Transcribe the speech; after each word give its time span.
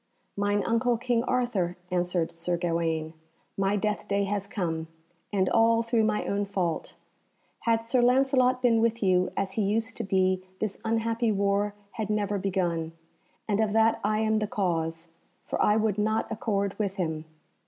"Mine 0.35 0.63
uncle 0.65 0.97
King 0.97 1.23
Arthur," 1.25 1.77
answered 1.91 2.31
Sir 2.31 2.57
Gawaine, 2.57 3.13
"my 3.55 3.75
death 3.75 4.07
day 4.07 4.23
has 4.23 4.47
come, 4.47 4.87
and 5.31 5.47
all 5.49 5.83
through 5.83 6.05
my 6.05 6.25
own 6.25 6.43
fault. 6.43 6.95
Had 7.69 7.85
Sir 7.85 8.01
Lancelot 8.01 8.63
been 8.63 8.81
with 8.81 9.03
you 9.03 9.29
as 9.37 9.51
he 9.51 9.61
used 9.61 9.95
to 9.97 10.03
be 10.03 10.43
this 10.57 10.81
unhappy 10.83 11.31
war 11.31 11.75
had 11.91 12.09
never 12.09 12.39
begun, 12.39 12.93
and 13.47 13.61
of 13.61 13.73
that 13.73 13.99
I 14.03 14.21
am 14.21 14.39
the 14.39 14.47
cause, 14.47 15.09
for 15.45 15.61
I 15.61 15.75
would 15.75 15.99
not 15.99 16.31
accord 16.31 16.73
with 16.79 16.95
him. 16.95 17.25